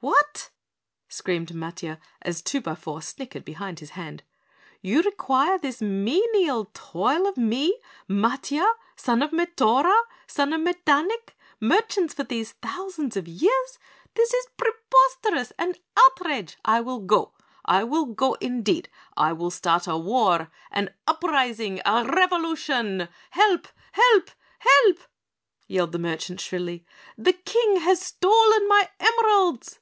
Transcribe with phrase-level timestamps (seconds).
[0.00, 0.50] "What?"
[1.08, 4.22] screamed Matiah, as Twobyfour snickered behind his hand.
[4.82, 11.34] "You require this mean ial toil of me Matiah, son of Metorah, son of Metanic
[11.60, 13.78] merchants for these thousands of years?
[14.14, 15.52] This is preposterous!
[15.58, 16.58] An outrage!
[16.64, 17.32] I will go!
[17.64, 18.90] I will go indeed.
[19.16, 23.08] I will start a war, an uprising a revolution!
[23.30, 23.66] Help!
[23.92, 24.30] help!
[24.58, 24.98] help!"
[25.66, 26.84] yelled the merchant shrilly.
[27.16, 29.78] "The King has stolen my emeralds."